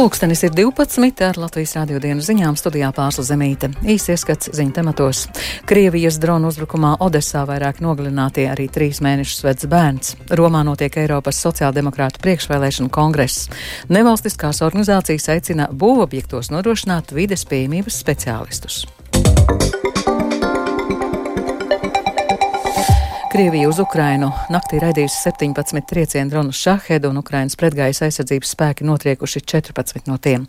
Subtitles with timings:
[0.00, 1.24] Pulkstenis ir 12.
[1.28, 3.68] ar Latvijas rādio dienas ziņām studijā pārsla zemīte.
[3.84, 5.26] Īsi ieskats ziņu tematos.
[5.68, 10.14] Krievijas dronu uzbrukumā Odesā vairāk nogalinātie arī trīs mēnešus vecs bērns.
[10.40, 13.50] Romā notiek Eiropas sociāldemokrātu priekšvēlēšanu kongress.
[13.92, 18.86] Nevalstiskās organizācijas aicina būvobjektos nodrošināt vides pieejamības speciālistus.
[23.40, 29.40] Krievija uz Ukrainu naktī raidījusi 17 triecienu dronu šahedu un Ukrainas pretgājas aizsardzības spēki notriekuši
[29.40, 30.42] 14 no tiem.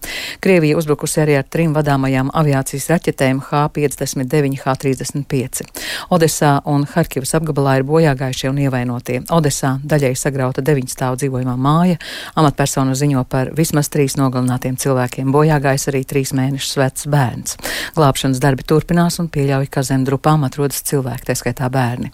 [0.43, 5.69] Krievija uzbrukusi arī ar trim vadāmajām aviācijas raķetēm H-59, H-35.
[6.11, 9.21] Odesā un Harkivas apgabalā ir bojāgājušie un ievainotie.
[9.31, 11.95] Odesā daļai sagrauta deviņu stāvu dzīvojamā māja.
[12.35, 15.31] Amatpersona ziņo par vismaz trīs nogalinātiem cilvēkiem.
[15.31, 17.55] Bojāgājis arī trīs mēnešus vecs bērns.
[17.95, 22.11] Glābšanas darbi turpinās un pieļauj, ka zem drupām atrodas cilvēki, tā skaitā bērni.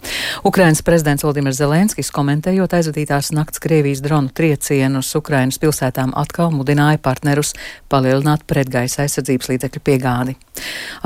[0.68, 7.54] Ukrainas prezidents Valdimirs Zelenskis komentējot aizvadītās nakts Krievijas dronu triecienus Ukrainas pilsētām atkal mudināja partnerus
[7.88, 10.34] palielināt pretgaisa aizsardzības līdzekļu piegādi.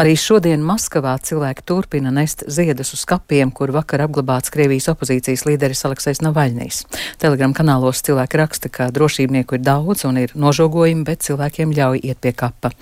[0.03, 5.85] Arī šodien Maskavā cilvēki turpina nest ziedus uz kapiem, kur vakar apglabāts Krievijas opozīcijas līderis
[5.87, 6.83] Aleksais Navaļnīs.
[7.23, 12.19] Telegram kanālos cilvēki raksta, ka drošībnieku ir daudz un ir nožogojumi, bet cilvēkiem ļauj iet
[12.25, 12.73] pie kapa.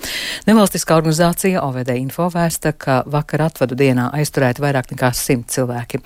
[0.49, 6.01] Nevalstiskā organizācija OVD info vēsta, ka vakar atvadu dienā aizturēti vairāk nekā simt cilvēki.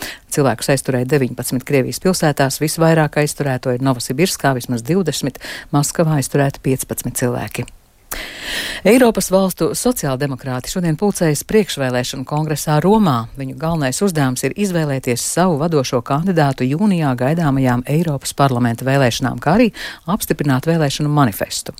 [0.66, 5.38] Cilvēkus aizturēja 19 Krievijas pilsētās, visvairāk aizturēto ir Novosibirskā, vismaz 20,
[5.76, 7.70] Maskavā aizturēti 15 cilvēki.
[8.86, 13.16] Eiropas valstu sociāldemokrāti šodien pulcējas priekšvēlēšanu kongresā Romā.
[13.34, 19.72] Viņu galvenais uzdevums ir izvēlēties savu vadošo kandidātu jūnijā gaidāmajām Eiropas parlamenta vēlēšanām, kā arī
[20.06, 21.74] apstiprināt vēlēšanu manifestu.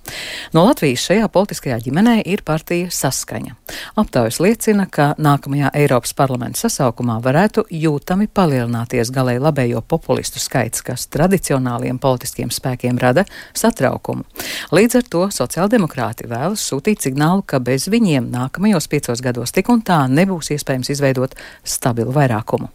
[0.58, 3.54] No Latvijas šajā politiskajā ģimenē ir partija Saskaņa.
[4.02, 11.06] Aptaujas liecina, ka nākamajā Eiropas parlamenta sasaukumā varētu jūtami palielināties galēji labējo populistu skaits, kas
[11.14, 14.26] tradicionāliem politiskiem spēkiem rada satraukumu.
[14.74, 19.84] Līdz ar to sociāldemokrāti vēlas sūtīt signālu, ka bez viņiem nākamajos piecos gados tik un
[19.86, 22.72] tā nebūs iespējams izveidot stabilu vairākumu.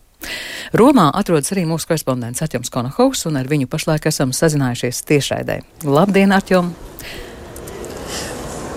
[0.77, 5.61] Romā atrodas arī mūsu korespondents Atjoms Konahaus, un ar viņu pašlaik esam sazinājušies tiešraidē.
[5.89, 6.75] Labdien, Atjom!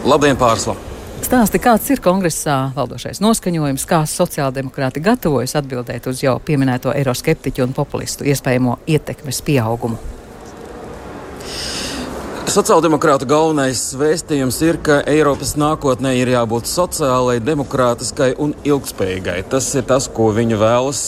[0.08, 0.76] Labdien, Pārsla!
[1.24, 7.78] Stāsti, kāds ir kongresā valdošais noskaņojums, kā sociāldemokrāti gatavojas atbildēt uz jau pieminēto eiroskeptiķu un
[7.78, 10.13] populistu iespējamo ietekmes pieaugumu?
[12.54, 19.40] Sociāldemokrāta galvenais vēstījums ir, ka Eiropas nākotnē ir jābūt sociālai, demokrātiskai un ilgspējīgai.
[19.50, 21.02] Tas ir tas, ko viņi vēlas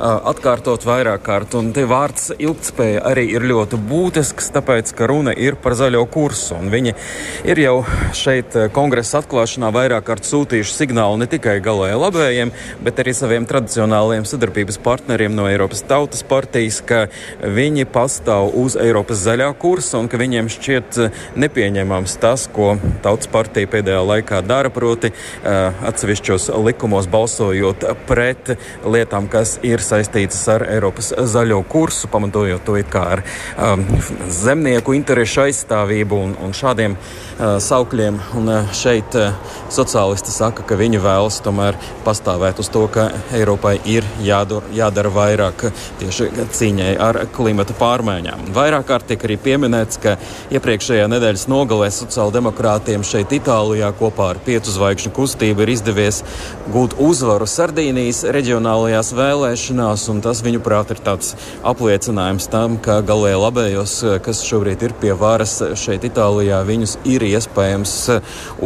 [0.00, 1.56] atkārtot vairāk kārt.
[1.60, 6.54] Un te vārds ilgspēja arī ir ļoti būtisks, tāpēc, ka runa ir par zaļo kursu.
[6.56, 6.96] Un viņi
[7.44, 7.74] ir jau
[8.16, 12.54] šeit kongresa atklāšanā vairāk kārt sūtījuši signālu ne tikai galēji labējiem,
[12.88, 17.04] bet arī saviem tradicionālajiem sadarbības partneriem no Eiropas Tautas partijas, ka
[17.44, 22.76] viņi pastāv uz Eiropas zaļā kursa un ka viņiem šķiet šķiet eh, nepieņemams tas, ko
[23.02, 30.46] Tautas partija pēdējā laikā dara, proti eh, atsevišķos likumos balsojot pret lietām, kas ir saistītas
[30.48, 33.22] ar Eiropas zaļo kursu, pamatojot to kā ar
[33.56, 33.82] um,
[34.28, 38.18] zemnieku interešu aizstāvību un, un šādiem uh, saukļiem.
[38.36, 39.32] Un, uh, šeit uh,
[39.72, 45.66] sociālisti saka, ka viņi vēlas tomēr pastāvēt uz to, ka Eiropai ir jādara, jādara vairāk
[46.02, 48.50] tieši cīņai ar klimata pārmaiņām.
[48.56, 50.16] Vairāk kārt tiek arī pieminēts, ka
[50.52, 56.18] iepriekš Iepriekšējā nedēļas nogalē sociāldemokrātiem šeit Itālijā kopā ar Piecu zvaigžņu kustību ir izdevies
[56.74, 61.32] gūt uzvaru Sardīnijas reģionālajās vēlēšanās, un tas, viņuprāt, ir tāds
[61.64, 63.94] apliecinājums tam, ka galēji labējos,
[64.26, 67.96] kas šobrīd ir pie varas šeit Itālijā, viņus ir iespējams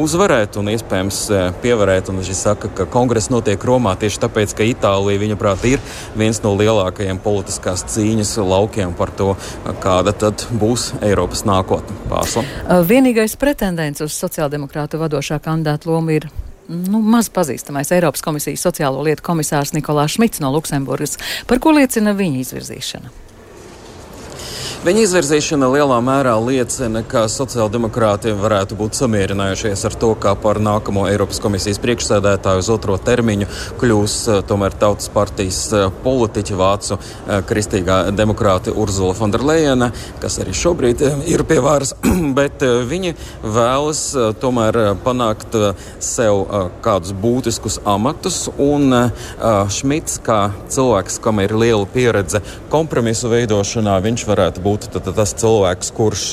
[0.02, 1.22] uzvarēt un iespējams
[1.62, 2.10] pievarēt.
[2.10, 5.86] Un viņš saka, ka kongress notiek Romā tieši tāpēc, ka Itālija, viņuprāt, ir
[6.18, 9.36] viens no lielākajiem politiskās cīņas laukiem par to,
[9.78, 12.44] kāda tad būs Eiropas nākotne pārsla.
[12.88, 16.28] Vienīgais pretendents uz sociāldemokrātu vadošā kandidāta lomu ir
[16.70, 21.18] nu, maz pazīstamais Eiropas komisijas sociālo lietu komisārs Nikolās Šmits no Luksemburgas.
[21.50, 23.12] Par ko liecina viņa izvirzīšana?
[24.80, 31.02] Viņa izvirzīšana lielā mērā liecina, ka sociāldemokrāti varētu būt samierinājušies ar to, ka par nākamo
[31.10, 33.44] Eiropas komisijas priekšsēdētāju uz otro termiņu
[33.76, 39.90] kļūs eh, tomēr tautas partijas eh, politiķa vācu eh, kristīgā demokrāta Urzula Fonderlejena,
[40.22, 41.92] kas arī šobrīd ir pie varas,
[42.40, 43.12] bet viņi
[43.44, 44.02] vēlas
[44.40, 45.60] tomēr panākt
[46.00, 46.46] sev
[46.80, 48.96] kādus būtiskus amatus, un
[49.76, 50.40] Šmits, kā
[50.72, 52.40] cilvēks, kam ir liela pieredze
[52.72, 56.24] kompromisu veidošanā, viņš varētu būt būtu tad, tas cilvēks, kurš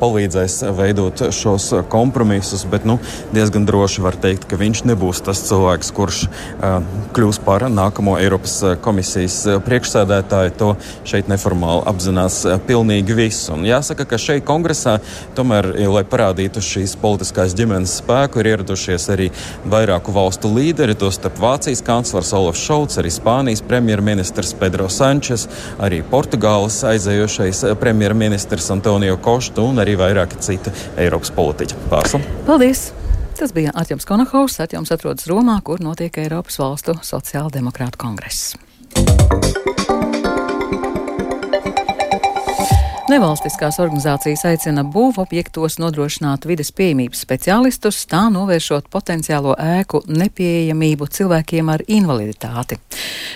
[0.00, 2.98] palīdzēs veidot šos kompromisus, bet nu,
[3.34, 6.80] diezgan droši var teikt, ka viņš nebūs tas cilvēks, kurš uh,
[7.16, 10.54] kļūs par nākamo Eiropas komisijas priekšsēdētāju.
[10.60, 10.72] To
[11.06, 13.50] šeit neformāli apzinās pilnīgi viss.
[13.52, 14.98] Un jāsaka, ka šeit kongresā
[15.36, 19.30] tomēr, lai parādītu šīs politiskās ģimenes spēku, ir ieradušies arī
[19.68, 25.46] vairāku valstu līderi, tostarp Vācijas kanclers Olofs Šolts, arī Spānijas premjerministrs Pedro Sančes,
[25.82, 31.80] arī Portugāles aizējošais premjerministrs Antonio Košta un arī vairāki citi Eiropas politiķi.
[31.92, 32.24] Pārslam!
[32.48, 32.88] Paldies!
[33.36, 34.60] Tas bija Arčuns Konahaus.
[34.64, 38.54] Arčuns atrodas Romā, kur notiek Eiropas valstu sociāldemokrātu kongress.
[43.06, 51.84] Nevalstiskās organizācijas aicina būvobjektos nodrošināt vides pieejamības speciālistus, tā novēršot potenciālo ēku nepieejamību cilvēkiem ar
[51.86, 52.80] invaliditāti.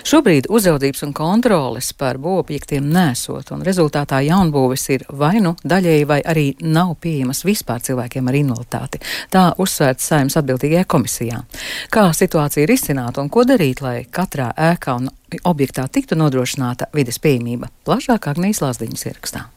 [0.03, 6.19] Šobrīd uzraudzības un kontroles par būvobjektiem nesot, un rezultātā jaunbūves ir vai nu daļēji vai
[6.19, 8.99] arī nav pieejamas vispār cilvēkiem ar invaliditāti.
[9.31, 11.39] Tā uzsvērts saimnes atbildīgajā komisijā.
[11.95, 15.07] Kā situācija ir izcināta un ko darīt, lai katrā ēkā un
[15.47, 17.71] objektā tiktu nodrošināta vides pieejamība?
[17.87, 19.47] Plašāk Agnijas Lāsdiņas ierakstā.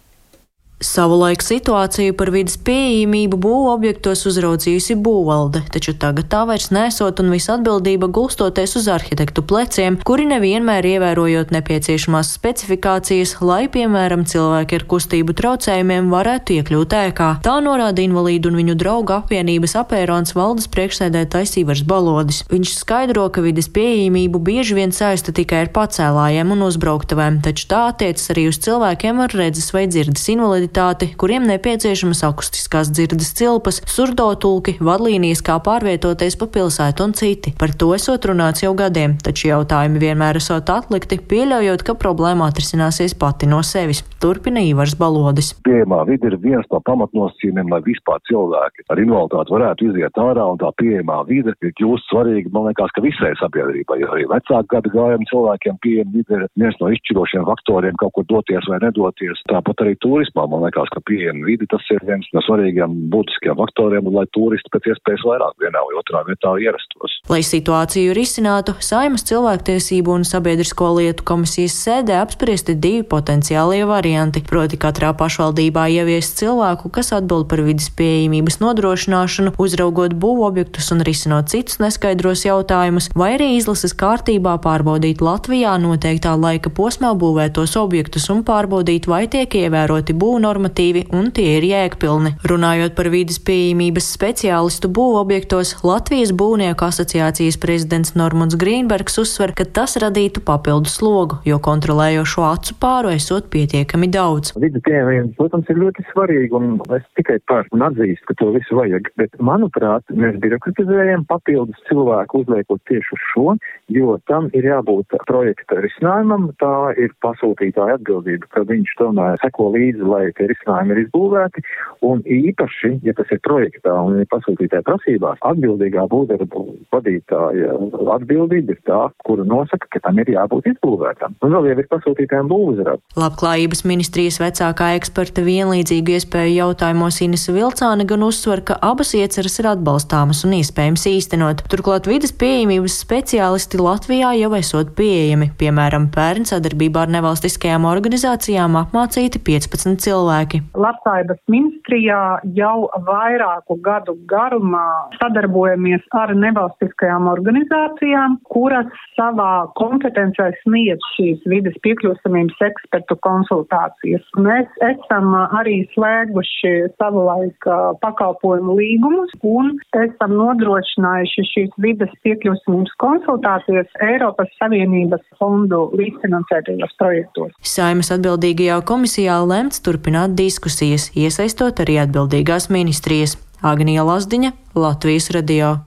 [0.82, 7.30] Savulaik situāciju par vidas pieejamību būvu objektos uzraudzījusi būvvalde, taču tagad tā vairs nesot un
[7.30, 14.86] visa atbildība gulstoties uz arhitektu pleciem, kuri nevienmēr ievērojot nepieciešamās specifikācijas, lai, piemēram, cilvēki ar
[14.90, 17.30] kustību traucējumiem varētu iekļūt ēkā.
[17.46, 22.42] Tā norāda invalīdu un viņu draugu apvienības apērons valdes priekšsēdētājs Ivars Balodis.
[22.50, 27.86] Viņš skaidro, ka vidas pieejamību bieži vien saista tikai ar pacēlājiem un uzbrauktavēm, taču tā
[27.94, 33.80] attiecas arī uz cilvēkiem ar redzes vai dzirdes invaliditāti invaliditāti, kuriem nepieciešamas akustiskās dzirdes cilpas,
[33.86, 37.52] surdotulki, vadlīnijas, kā pārvietoties pa pilsētu un citi.
[37.58, 43.14] Par to esot runāts jau gadiem, taču jautājumi vienmēr esot atlikti, pieļaujot, ka problēma atrisināsies
[43.14, 44.02] pati no sevis.
[44.20, 45.52] Turpina Ivars Balodis.
[45.64, 50.60] Pieejamā vide ir viens no pamatnosacījumiem, lai vispār cilvēki ar invaliditāti varētu iziet ārā, un
[50.60, 54.94] tā pieejamā vide ir kļūst svarīga, man liekas, ka visai sabiedrībai, jo arī vecāku gadu
[54.94, 59.44] gājumu cilvēkiem pieejama vide ir viens no izšķirošiem faktoriem kaut kur doties vai nedoties.
[59.50, 64.08] Tāpat arī turismā, man liekas, ka pieejama vidi tas ir viens no svarīgiem būtiskiem faktoriem,
[64.14, 67.18] lai turisti pēc iespējas vairāk vienā vai otrā vietā ierastos.
[67.32, 74.78] Lai situāciju risinātu, Saimas cilvēktiesību un sabiedrisko lietu komisijas sēdē apspriesti divi potenciālie varianti, proti
[74.80, 81.80] katrā pašvaldībā ieviest cilvēku, kas atbild par vidas pieejamības nodrošināšanu, uzraugot būvobjektus un risinot citus
[81.82, 89.08] neskaidros jautājumus, vai arī izlases kārtībā pārbaudīt Latvijā noteiktā laika posmā būvētos objektus un pārbaudīt,
[89.10, 92.34] vai tiek ievēroti būvnormas normatīvi un tie ir jēgpilni.
[92.46, 99.96] Runājot par vīdes pieejamības speciālistu būvobjektos, Latvijas būvnieku asociācijas prezidents Normons Grīnbergs uzsver, ka tas
[100.00, 104.52] radītu papildu slogu, jo kontrolējošo acu pāru esot pietiekami daudz.
[104.60, 108.78] Vides pieejamība, protams, ir ļoti svarīga un es tikai par un atzīstu, ka to visu
[108.78, 113.46] vajag, bet manuprāt, mēs birokratizējam papildus cilvēku uzliekot tieši uz šo,
[113.94, 120.04] jo tam ir jābūt projekta risinājumam, tā ir pasūtītāja atbildība, ka viņš tomēr seko līdzi,
[120.08, 121.64] lai tie risinājumi ir izbūvēti,
[122.06, 126.64] un īpaši, ja tas ir projektā un ir pasūtītāja prasībās, atbildīgā būvdarbu
[126.94, 127.78] vadītāja
[128.14, 131.36] atbildība ir tā, kura nosaka, ka tam ir jābūt izbūvētam.
[131.44, 133.02] Un vēl jau ir pasūtītājiem būvuzrāds.
[133.18, 139.70] Labklājības ministrijas vecākā eksperta vienlīdzīgu iespēju jautājumos Inesa Vilcāne gan uzsver, ka abas ieceras ir
[139.74, 141.64] atbalstāmas un iespējams īstenot.
[141.72, 149.42] Turklāt vidas pieejamības speciālisti Latvijā jau esot pieejami, piemēram, pērn sadarbībā ar nevalstiskajām organizācijām apmācīti
[149.44, 150.60] 15 cilvēki cilvēki.
[150.74, 158.88] Labklājības ministrijā jau vairāku gadu garumā sadarbojamies ar nevalstiskajām organizācijām, kuras
[159.18, 164.24] savā kompetencē sniedz šīs vides piekļūstamības ekspertu konsultācijas.
[164.38, 167.68] Mēs esam arī slēguši savulaik
[168.02, 177.54] pakalpojumu līgumus un esam nodrošinājuši šīs vides piekļūstamības konsultācijas Eiropas Savienības fondu līdzfinansētajos projektos.
[177.74, 183.36] Saimas atbildīgajā komisijā lemts turpināt turpināt diskusijas, iesaistot arī atbildīgās ministrijas.
[183.62, 185.78] Agnija Lazdiņa, Latvijas radio.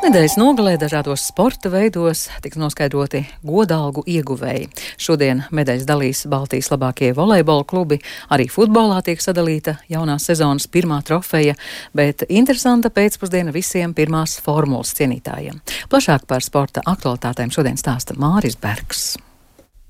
[0.00, 4.70] Nedēļas nogalē dažādos sporta veidos tiks noskaidroti godalgu ieguvēji.
[4.96, 8.00] Šodien medaļas dalīs Baltijas labākie volejbola klubi,
[8.32, 11.58] arī futbolā tiek sadalīta jaunās sezonas pirmā trofeja,
[11.92, 15.60] bet interesanta pēcpusdiena visiem pirmās formulas cienītājiem.
[15.92, 19.18] Plašāk par sporta aktualitātēm šodien stāsta Māris Bergs.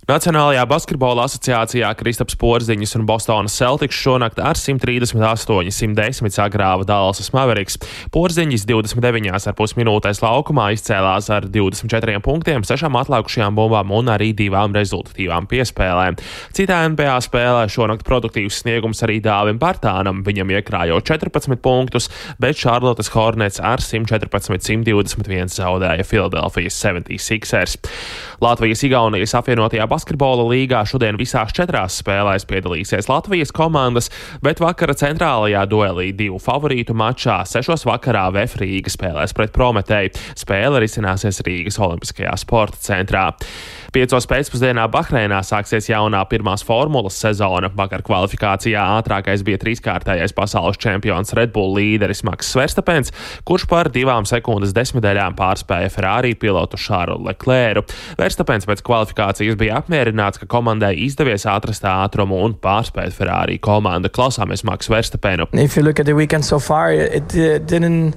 [0.08, 7.76] Nacionālajā basketbola asociācijā Kristaps Porziņš un Bostonas Celtics šonakt ar 138-110 sagrāva Dallasas Mavericks.
[8.14, 15.44] Porziņš 29,5 minūtēs laukumā izcēlās ar 24 punktiem, 6 atlikušajām bumbām un arī divām rezultatīvām
[15.50, 16.16] piespēlēm.
[16.56, 22.08] Citā NBA spēlē šonakt produktīvs sniegums arī Dāvim Bartānam, viņam iekrājot 14 punktus,
[22.40, 27.76] bet Charlottes Hornets ar 114-121 zaudēja Philadelphijas 76ers.
[28.40, 34.12] Latvijas-Igaunijas apvienotajā basketbola līgā šodien visās četrās spēlēs piedalīsies Latvijas komandas,
[34.44, 40.14] bet vakara centrālajā duelī divu favorītu mačā sešos vakarā VF Rīga spēlēs pret Prometēju.
[40.38, 43.26] Spēle risināsies Rīgas Olimpiskajā sporta centrā.
[43.88, 47.70] Piecos pēcpusdienā Bahreinā sāksies jaunā pirmās formulas sezona.
[47.72, 53.14] Vakar kvalifikācijā ātrākais bija trīskārtējais pasaules čempions Red Bull līderis Maks Verstapens,
[53.48, 57.86] kurš par divām sekundes desmitdaļām pārspēja Ferrari pilotu Šāru Leclēru.
[58.20, 64.10] Verstapens pēc kvalifikācijas bija apmierināts, ka komandai izdevies atrast ātrumu un pārspēt Ferrari komandu.
[64.12, 65.48] Klausāmies Maks Verstapenu.
[66.48, 67.72] So far, it, it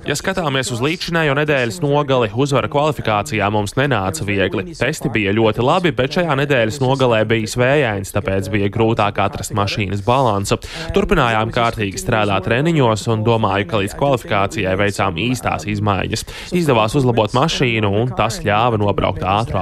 [0.08, 4.76] ja skatāmies uz līdzinējo nedēļas nogali, uzvara kvalifikācijā mums nenāca viegli.
[4.78, 10.04] Testi bija ļoti labi, bet šajā nedēļas nogalē bijis vējains, tāpēc bija grūtāk atrast mašīnas
[10.06, 10.60] balansu.
[10.96, 16.26] Turpinājām kārtīgi strādāt treniņos un domāju, ka līdz kvalifikācijai veicām īstās izmaiņas.
[16.58, 19.62] Izdevās uzlabot mašīnu un tas ļāva nobraukt ātru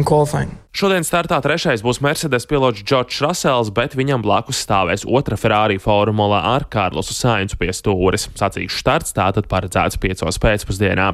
[0.00, 0.69] apli kvalifikācijā.
[0.70, 6.38] Šodien startā trešais būs Mercedes pilots Džordžs Rasels, bet viņam blakus stāvēs otra Ferrari formula
[6.46, 8.28] ar Kārlosu Sainzu pie stūres.
[8.38, 11.08] Sacīkšu starts tātad paredzēts piecos pēcpusdienā.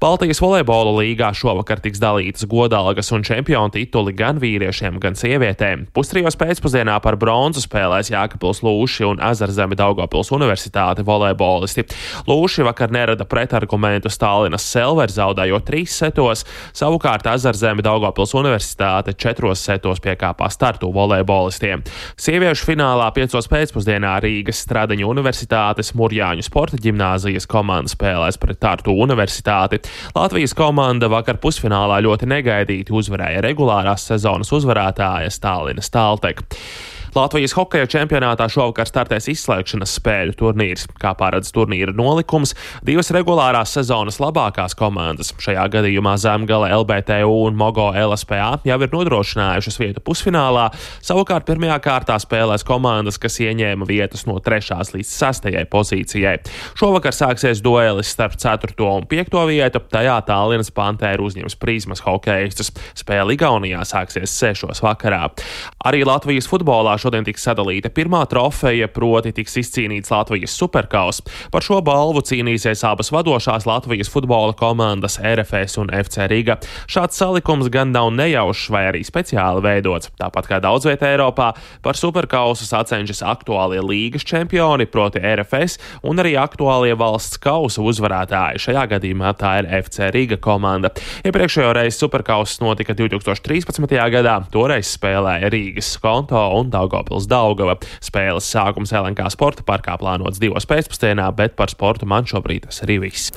[0.00, 5.90] Baltijas volejbola līgā šovakar tiks dalītas godalgas un čempionu tituli gan vīriešiem, gan sievietēm.
[5.92, 11.84] Pustrijos pēcpusdienā par bronzu spēlēs Jākapils Lūši un Azarzeme Daugopils universitāte volejbolisti.
[12.32, 19.62] Lūši vakar nerada pretargumentu Stālinas Selver zaudējot trīs setos, savukārt Azarzeme Daugopils universitāte universitāte četros
[19.64, 21.82] setos piekāpās startu volejbolistiem.
[22.16, 29.80] Sieviešu finālā piecos pēcpusdienā Rīgas Stradiņu universitātes Murjāņu sporta ģimnāzijas komanda spēlēs pret Tartu universitāti.
[30.14, 36.44] Latvijas komanda vakar pusfinālā ļoti negaidīti uzvarēja regulārās sezonas uzvarētāja Stālina Staltek.
[37.16, 40.82] Latvijas hokeja čempionātā šovakar startēs izslēgšanas spēļu turnīrs.
[41.00, 42.52] Kā paredz turnīra nolikums,
[42.84, 49.80] divas regulārās sezonas labākās komandas, šajā gadījumā Zemgale, LBTU un Mogo LSPA, jau ir nodrošinājušas
[49.80, 50.66] vietu pusfinālā.
[51.00, 54.76] Savukārt pirmajā kārtā spēlēs komandas, kas ieņēma vietas no 3.
[54.98, 55.48] līdz 6.
[55.72, 56.36] pozīcijai.
[56.76, 58.76] Šovakar sāksies duelis starp 4.
[58.90, 59.40] un 5.
[59.48, 62.74] vietu, tajā Tallinas Pantēra uzņems prizmas hokeistus.
[62.92, 64.68] Spēle Igaunijā sāksies 6.
[64.84, 65.24] vakarā.
[65.88, 71.20] Arī Latvijas futbolā šodien tiks sadalīta pirmā trofeja, proti tiks izcīnīts Latvijas superkaus.
[71.54, 76.58] Par šo balvu cīnīsies abas vadošās Latvijas futbola komandas RFS un FC Riga.
[76.90, 80.10] Šāds salikums gan nav nejaušs vai arī speciāli veidots.
[80.18, 81.52] Tāpat kā daudz vietā Eiropā,
[81.84, 88.64] par superkausu sacenšas aktuālie līgas čempioni, proti RFS, un arī aktuālie valsts kausa uzvarētāji.
[88.66, 90.90] Šajā gadījumā tā ir FC Riga komanda.
[91.22, 93.94] Iepriekšējo reizi superkausas notika 2013.
[94.16, 96.85] gadā, toreiz spēlēja Rīgas konto un Daugo.
[96.86, 97.76] Daugopils Daugava.
[98.04, 102.98] Spēles sākums LNK sporta parkā plānots divos pēcpusdienā, bet par sportu man šobrīd tas arī
[103.02, 103.32] viss.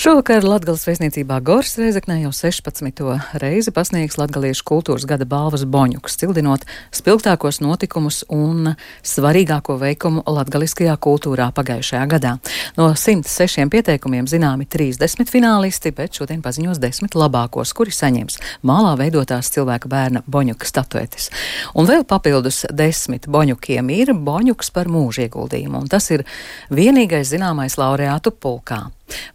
[0.00, 3.04] Šovakar Latgales vēstniecībā Gors Reizeknē jau 16.
[3.42, 11.50] reizi pasniegs Latgaliešu kultūras gada balvas boņuks, cildinot spilgtākos notikumus un svarīgāko veikumu latgaliskajā kultūrā
[11.54, 12.36] pagājušajā gadā.
[12.78, 19.52] No 106 pieteikumiem zināmi 30 finālisti, bet šodien paziņos 10 labākos, kuri saņems mālā veidotās
[19.54, 21.30] cilvēka bērna boņuka statuetes.
[21.74, 26.22] Un vēl papildus 10 desmit boņukiem ir boņuks par mūža ieguldījumu, un tas ir
[26.70, 28.84] vienīgais zināmais laureātu pulkā.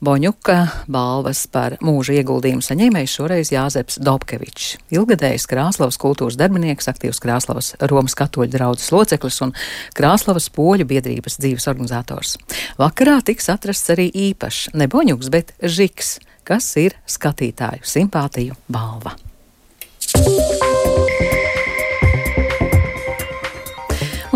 [0.03, 0.55] Boņuka
[0.89, 8.15] balvas par mūža ieguldījumu saņēmējs šoreiz Jāzeps Dobkevičs, ilgadējs Krāslavas kultūras darbinieks, aktīvs Krāslavas Romas
[8.17, 9.53] katoļu draudzes loceklis un
[9.99, 12.37] Krāslavas poļu biedrības dzīves organizators.
[12.79, 19.17] Vakarā tiks atrasts arī īpašs, ne boņuks, bet žiks, kas ir skatītāju simpātiju balva.
[20.17, 20.68] Un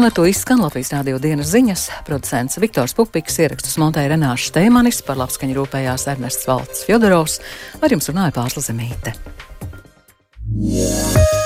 [0.02, 1.84] ar to izskan Latvijas rādio dienas ziņas.
[2.08, 7.38] Producents Viktors Pupiks ierakstus montēja Renāša Steimanis, par labskaņu rūpējās Ernests Valts Fjodorovs,
[7.78, 9.14] ar jums runāja Pārsla Zemīte.
[10.58, 11.43] Yeah.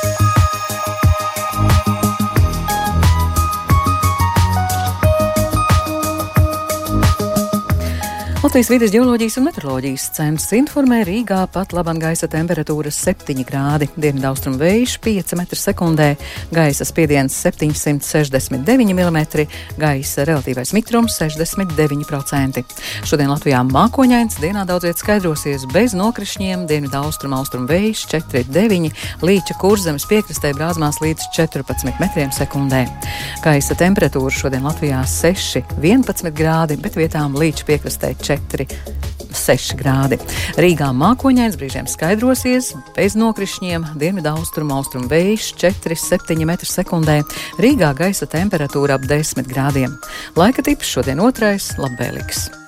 [8.47, 14.55] Latvijas vides geoloģijas un meteoroloģijas centrs informē Rīgā pat labam gaisa temperatūra 7 grādi, dienvidaustrumu
[14.61, 16.05] vējš 5 m2,
[16.55, 19.17] gaisa spiediens 769 mm,
[19.81, 22.63] gaisa relatīvais mitrums 69%.
[23.03, 28.95] Šodien Latvijā mākoņains, dienā daudz viet skaidrosies bez nokrišņiem, dienvidaustrumu austrumu vējš 4,9,
[29.27, 32.87] līča kurzemes piekrastē brāzmās līdz 14 m2.
[33.43, 38.67] Gaisa temperatūra šodien Latvijā 6,11 grādi, bet vietām līča piekrastē 4.
[39.37, 40.17] 6 grādi.
[40.59, 47.17] Rīgā mākoņains brīžiem skaidrosies, bez nokrišņiem, dienvidu austrumu austrumu vējš 4,7 m2.
[47.63, 49.97] Rīgā gaisa temperatūra ap 10 grādiem.
[50.39, 52.66] Laika tips šodien otrais- labvēlīgs.